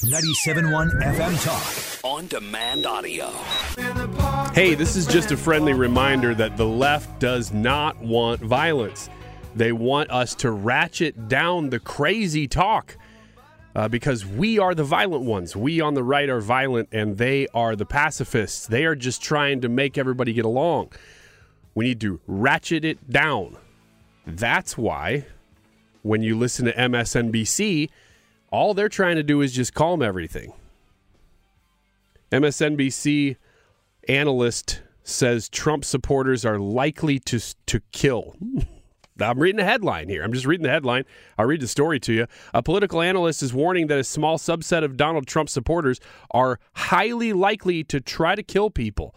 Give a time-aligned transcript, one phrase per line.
[0.00, 2.04] 97.1 FM Talk.
[2.10, 3.28] On demand audio.
[4.54, 9.10] Hey, this is just a friendly reminder that the left does not want violence.
[9.54, 12.96] They want us to ratchet down the crazy talk.
[13.74, 15.54] Uh, because we are the violent ones.
[15.54, 18.66] We on the right are violent, and they are the pacifists.
[18.66, 20.92] They are just trying to make everybody get along.
[21.74, 23.58] We need to ratchet it down.
[24.26, 25.26] That's why
[26.02, 27.90] when you listen to MSNBC,
[28.50, 30.52] all they're trying to do is just calm everything.
[32.32, 33.36] MSNBC
[34.08, 38.36] analyst says Trump supporters are likely to to kill.
[39.20, 40.22] I'm reading the headline here.
[40.22, 41.04] I'm just reading the headline.
[41.36, 42.26] I'll read the story to you.
[42.54, 47.34] A political analyst is warning that a small subset of Donald Trump supporters are highly
[47.34, 49.14] likely to try to kill people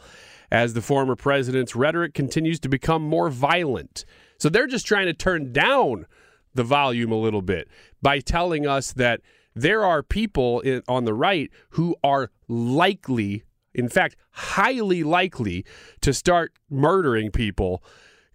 [0.51, 4.03] as the former president's rhetoric continues to become more violent.
[4.37, 6.05] So they're just trying to turn down
[6.53, 7.67] the volume a little bit
[8.01, 9.21] by telling us that
[9.55, 15.65] there are people in, on the right who are likely, in fact, highly likely
[16.01, 17.83] to start murdering people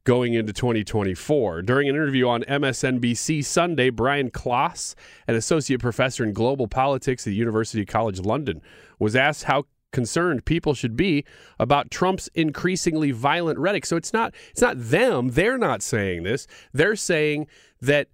[0.04, 1.62] going into 2024.
[1.62, 4.94] During an interview on MSNBC Sunday, Brian Klaas,
[5.26, 8.62] an associate professor in global politics at University College London,
[8.98, 9.64] was asked how
[9.98, 11.24] concerned people should be
[11.58, 13.84] about Trump's increasingly violent rhetoric.
[13.84, 16.46] So it's not it's not them, they're not saying this.
[16.72, 17.48] They're saying
[17.80, 18.06] that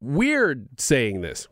[0.00, 1.46] we're saying this.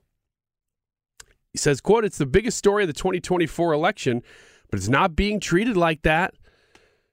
[1.53, 4.22] He says, quote, it's the biggest story of the 2024 election,
[4.70, 6.32] but it's not being treated like that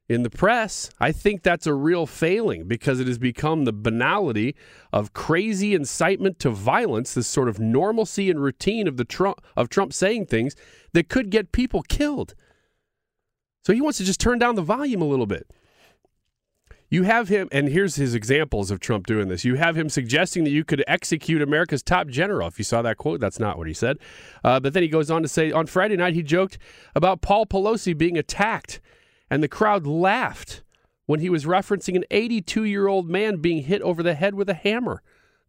[0.09, 4.55] in the press, I think that's a real failing because it has become the banality
[4.91, 9.69] of crazy incitement to violence, this sort of normalcy and routine of the Trump of
[9.69, 10.55] Trump saying things
[10.91, 12.35] that could get people killed.
[13.63, 15.47] So he wants to just turn down the volume a little bit.
[16.89, 19.43] You have him, and here's his examples of Trump doing this.
[19.43, 22.47] You have him suggesting that you could execute America's top general.
[22.47, 23.97] If you saw that quote, that's not what he said.
[24.43, 26.59] Uh, but then he goes on to say on Friday night, he joked
[26.93, 28.79] about Paul Pelosi being attacked
[29.33, 30.61] and the crowd laughed
[31.07, 34.47] when he was referencing an 82 year old man being hit over the head with
[34.47, 35.01] a hammer,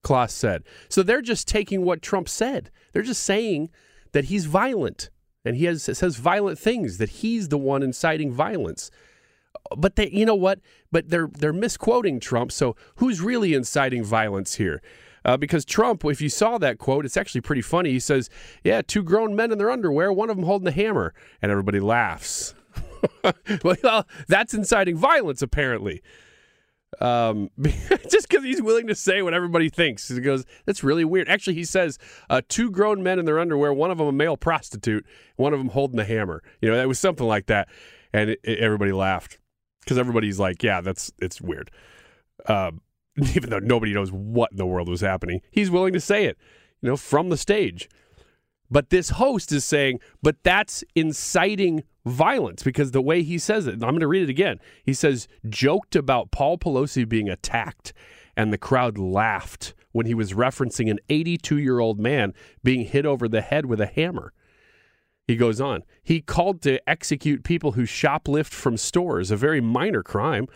[0.03, 0.62] Klaas said.
[0.88, 2.70] So they're just taking what Trump said.
[2.92, 3.69] They're just saying
[4.12, 5.10] that he's violent
[5.44, 8.91] and he has, says violent things, that he's the one inciting violence.
[9.77, 10.60] But they, you know what?
[10.93, 12.53] But they're they're misquoting Trump.
[12.53, 14.83] So who's really inciting violence here?
[15.25, 17.91] Uh, because Trump, if you saw that quote, it's actually pretty funny.
[17.91, 18.28] He says,
[18.62, 21.81] "Yeah, two grown men in their underwear, one of them holding a hammer," and everybody
[21.81, 22.54] laughs.
[23.65, 26.03] well, that's inciting violence, apparently.
[27.00, 27.50] Um,
[28.10, 30.09] just because he's willing to say what everybody thinks.
[30.09, 31.28] He goes, that's really weird.
[31.28, 31.99] Actually, he says
[32.31, 35.06] uh, two grown men in their underwear, one of them a male prostitute,
[35.37, 36.43] one of them holding a hammer.
[36.60, 37.69] You know, that was something like that,
[38.12, 39.38] and it, it, everybody laughed
[39.81, 41.71] because everybody's like, yeah, that's it's weird.
[42.47, 42.81] Um,
[43.34, 46.37] even though nobody knows what in the world was happening, he's willing to say it,
[46.81, 47.88] you know, from the stage.
[48.74, 53.74] But this host is saying, but that's inciting violence because the way he says it,
[53.74, 54.58] I'm going to read it again.
[54.82, 57.92] He says, joked about Paul Pelosi being attacked,
[58.36, 63.06] and the crowd laughed when he was referencing an 82 year old man being hit
[63.06, 64.32] over the head with a hammer.
[65.28, 70.03] He goes on, he called to execute people who shoplift from stores, a very minor
[70.03, 70.48] crime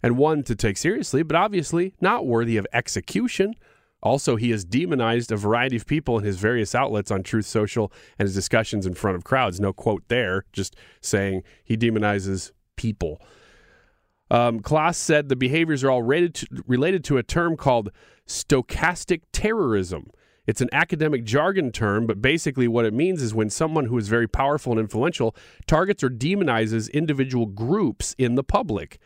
[0.00, 3.56] and one to take seriously, but obviously not worthy of execution.
[4.04, 7.90] Also, he has demonized a variety of people in his various outlets on Truth Social
[8.18, 9.58] and his discussions in front of crowds.
[9.58, 13.20] No quote there, just saying he demonizes people.
[14.30, 17.90] Um, Klaas said the behaviors are all related to, related to a term called
[18.26, 20.10] stochastic terrorism.
[20.46, 24.08] It's an academic jargon term, but basically what it means is when someone who is
[24.08, 25.34] very powerful and influential
[25.66, 28.98] targets or demonizes individual groups in the public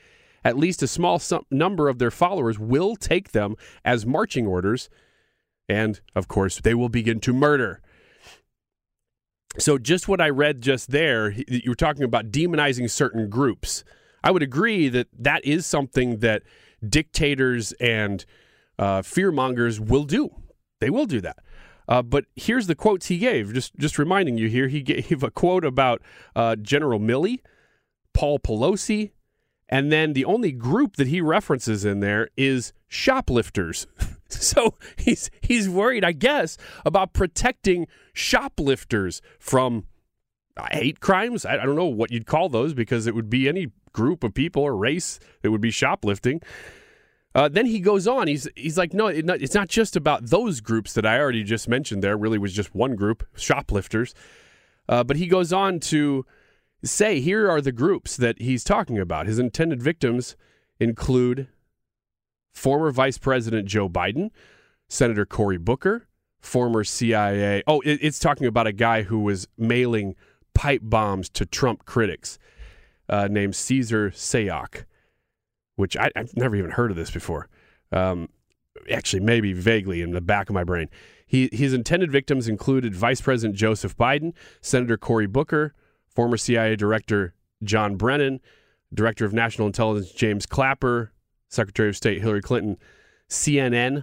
[0.49, 3.55] at least a small number of their followers will take them
[3.85, 4.89] as marching orders.
[5.69, 7.83] And of course, they will begin to murder.
[9.59, 13.85] So, just what I read just there, you were talking about demonizing certain groups.
[14.25, 16.43] I would agree that that is something that
[16.87, 18.25] dictators and
[18.79, 20.31] uh, fearmongers will do.
[20.81, 21.39] They will do that.
[21.89, 23.53] Uh, but here's the quotes he gave.
[23.53, 26.01] Just just reminding you here, he gave a quote about
[26.35, 27.41] uh, General Milley,
[28.15, 29.11] Paul Pelosi,
[29.69, 33.87] and then the only group that he references in there is shoplifters.
[34.29, 39.85] so he's he's worried, I guess, about protecting shoplifters from
[40.71, 41.45] hate crimes.
[41.45, 44.35] I, I don't know what you'd call those because it would be any group of
[44.35, 46.41] people or race that would be shoplifting.
[47.35, 48.27] Uh, then he goes on.
[48.27, 51.45] He's he's like, no, it not, it's not just about those groups that I already
[51.45, 52.03] just mentioned.
[52.03, 54.15] There really was just one group, shoplifters.
[54.89, 56.25] Uh, but he goes on to
[56.83, 59.27] say, here are the groups that he's talking about.
[59.27, 60.37] His intended victims
[60.81, 61.49] include
[62.53, 64.31] former Vice President Joe Biden,
[64.89, 66.09] Senator Cory Booker,
[66.41, 67.63] former CIA.
[67.67, 70.15] Oh, it, it's talking about a guy who was mailing
[70.55, 72.39] pipe bombs to Trump critics,
[73.09, 74.85] uh, named Cesar Sayoc
[75.79, 77.49] which I, have never even heard of this before.
[77.93, 78.29] Um,
[78.91, 80.89] actually, maybe vaguely in the back of my brain.
[81.25, 85.75] He, his intended victims included Vice President Joseph Biden, Senator Cory Booker,
[86.19, 87.33] former CIA Director
[87.63, 88.41] John Brennan,
[88.93, 91.13] Director of National Intelligence James Clapper,
[91.49, 92.77] Secretary of State Hillary Clinton,
[93.29, 94.03] CNN,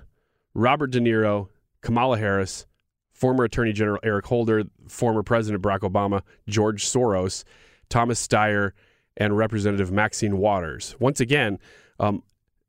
[0.54, 1.50] Robert De Niro,
[1.82, 2.68] Kamala Harris,
[3.12, 7.44] former Attorney General Eric Holder, former President Barack Obama, George Soros,
[7.90, 8.72] Thomas Steyer,
[9.18, 10.96] and Representative Maxine Waters.
[11.02, 11.60] Once again,
[12.00, 12.24] um,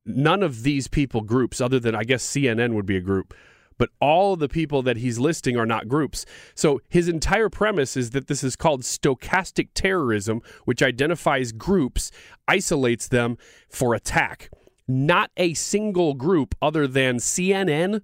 [0.04, 3.32] none of these people groups, other than I guess CNN would be a group,
[3.78, 6.24] but all the people that he's listing are not groups.
[6.54, 12.10] So his entire premise is that this is called stochastic terrorism, which identifies groups,
[12.48, 13.38] isolates them
[13.68, 14.50] for attack.
[14.88, 18.02] Not a single group other than CNN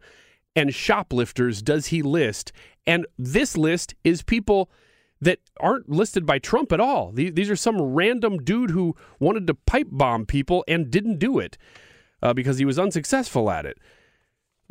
[0.54, 2.52] and shoplifters does he list.
[2.86, 4.70] And this list is people
[5.20, 7.12] that aren't listed by Trump at all.
[7.12, 11.56] These are some random dude who wanted to pipe bomb people and didn't do it
[12.22, 13.78] uh, because he was unsuccessful at it.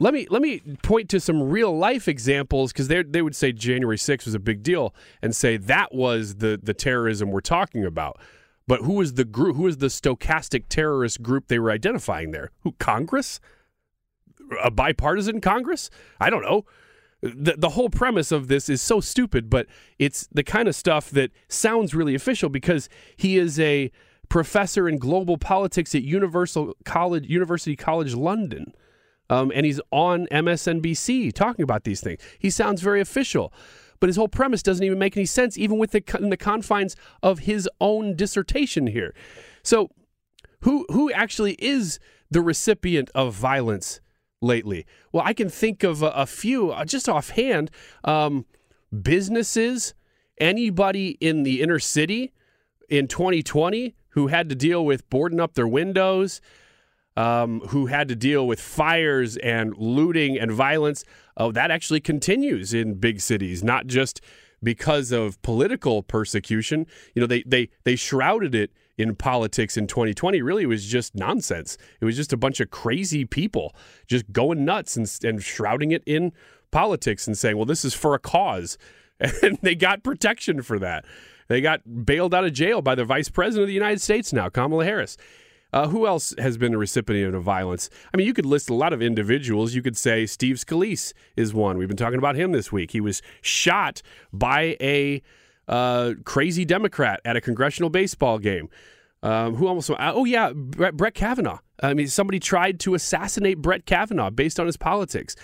[0.01, 3.51] Let me let me point to some real life examples because they they would say
[3.51, 7.86] January 6th was a big deal and say that was the the terrorism we're talking
[7.86, 8.19] about.
[8.68, 9.57] But who is the group?
[9.57, 12.51] Who is the stochastic terrorist group they were identifying there?
[12.62, 13.39] Who Congress?
[14.63, 15.89] A bipartisan Congress?
[16.19, 16.65] I don't know
[17.21, 19.68] the, the whole premise of this is so stupid, but
[20.00, 23.92] it's the kind of stuff that sounds really official because he is a
[24.27, 28.74] professor in global politics at Universal College, University College London.
[29.31, 32.22] Um, and he's on MSNBC talking about these things.
[32.38, 33.54] He sounds very official,
[34.01, 36.95] but his whole premise doesn't even make any sense, even with the in the confines
[37.24, 39.16] of his own dissertation here.
[39.63, 39.89] So,
[40.62, 41.98] who who actually is
[42.30, 44.01] the recipient of violence
[44.42, 44.86] lately?
[45.13, 47.72] Well, I can think of a, a few uh, just offhand.
[48.04, 48.45] Um,
[49.01, 49.94] businesses,
[50.38, 52.34] anybody in the inner city
[52.89, 56.42] in 2020 who had to deal with boarding up their windows,
[57.18, 61.04] um, who had to deal with fires and looting and violence.
[61.38, 64.22] Oh, that actually continues in big cities, not just
[64.63, 66.86] because of political persecution.
[67.16, 71.78] You know, they they they shrouded it in politics in 2020 really was just nonsense.
[72.00, 73.75] It was just a bunch of crazy people
[74.08, 76.34] just going nuts and, and shrouding it in
[76.72, 78.78] politics and saying, well, this is for a cause.
[79.44, 81.06] And they got protection for that.
[81.48, 84.50] They got bailed out of jail by the vice president of the United States now,
[84.50, 85.15] Kamala Harris.
[85.74, 87.90] Uh, who else has been a recipient of violence?
[88.13, 89.74] I mean, you could list a lot of individuals.
[89.74, 91.78] You could say Steve Scalise is one.
[91.78, 92.92] We've been talking about him this week.
[92.92, 94.01] He was shot
[94.34, 95.22] by a
[95.68, 98.70] uh, crazy Democrat at a congressional baseball game.
[99.24, 99.90] Um, who almost?
[99.90, 101.60] Uh, oh yeah, Brett, Brett Kavanaugh.
[101.82, 105.36] I mean, somebody tried to assassinate Brett Kavanaugh based on his politics.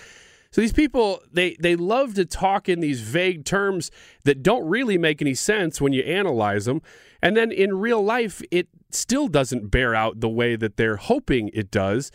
[0.58, 3.92] So these people, they they love to talk in these vague terms
[4.24, 6.82] that don't really make any sense when you analyze them,
[7.22, 11.52] and then in real life, it still doesn't bear out the way that they're hoping
[11.54, 12.10] it does.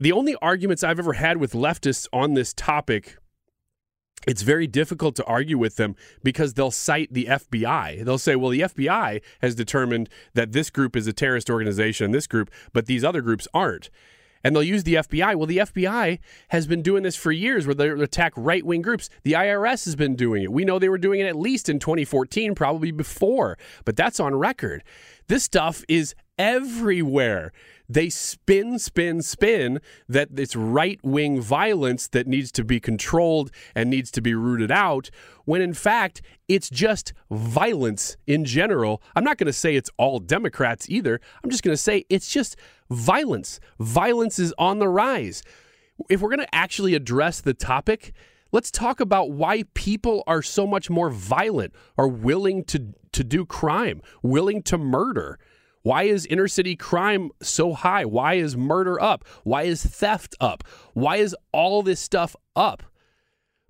[0.00, 3.18] The only arguments I've ever had with leftists on this topic
[4.26, 8.04] it's very difficult to argue with them because they'll cite the FBI.
[8.04, 12.26] They'll say, well, the FBI has determined that this group is a terrorist organization, this
[12.26, 13.90] group, but these other groups aren't.
[14.44, 15.34] And they'll use the FBI.
[15.36, 16.18] Well, the FBI
[16.48, 19.08] has been doing this for years where they attack right wing groups.
[19.22, 20.52] The IRS has been doing it.
[20.52, 24.34] We know they were doing it at least in 2014, probably before, but that's on
[24.34, 24.82] record.
[25.28, 27.52] This stuff is everywhere
[27.88, 33.90] they spin, spin, spin that it's right wing violence that needs to be controlled and
[33.90, 35.10] needs to be rooted out,
[35.44, 39.02] when in fact, it's just violence in general.
[39.14, 41.20] I'm not going to say it's all Democrats either.
[41.42, 42.56] I'm just going to say it's just
[42.90, 43.60] violence.
[43.78, 45.42] Violence is on the rise.
[46.08, 48.12] If we're going to actually address the topic,
[48.54, 53.46] Let's talk about why people are so much more violent, are willing to, to do
[53.46, 55.38] crime, willing to murder.
[55.82, 58.04] Why is inner city crime so high?
[58.04, 59.24] Why is murder up?
[59.44, 60.64] Why is theft up?
[60.94, 62.82] Why is all this stuff up?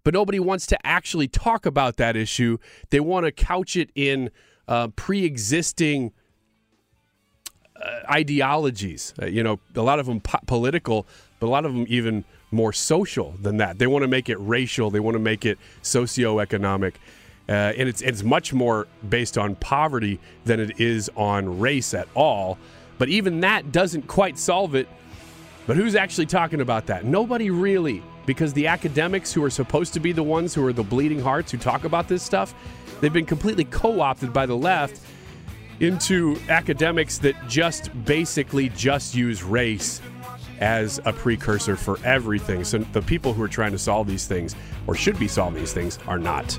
[0.05, 2.59] But nobody wants to actually talk about that issue.
[2.91, 4.31] They want to couch it in
[4.69, 6.13] uh, pre existing
[7.77, 9.15] uh, ideologies.
[9.21, 11.07] Uh, you know, a lot of them po- political,
[11.41, 13.79] but a lot of them even more social than that.
[13.79, 14.91] They want to make it racial.
[14.91, 16.95] They want to make it socioeconomic.
[17.53, 22.09] Uh, and it's it's much more based on poverty than it is on race at
[22.15, 22.57] all.
[22.97, 24.89] But even that doesn't quite solve it.
[25.67, 27.05] But who's actually talking about that?
[27.05, 30.83] Nobody really, because the academics who are supposed to be the ones who are the
[30.83, 32.55] bleeding hearts who talk about this stuff,
[33.03, 35.03] they've been completely co-opted by the left
[35.81, 40.01] into academics that just basically just use race
[40.61, 42.65] as a precursor for everything.
[42.65, 44.57] So the people who are trying to solve these things
[44.87, 46.59] or should be solving these things are not.